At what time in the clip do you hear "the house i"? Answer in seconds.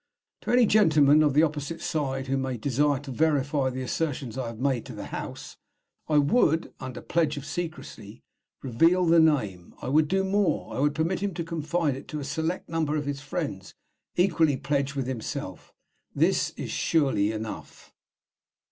4.95-6.17